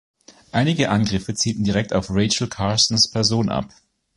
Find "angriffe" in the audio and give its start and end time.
0.89-1.35